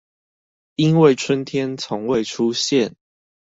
[0.77, 2.95] 因為春天從未出現